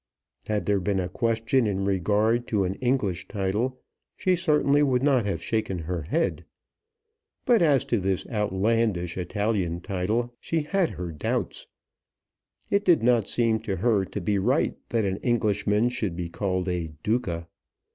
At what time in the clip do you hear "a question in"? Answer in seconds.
0.99-1.85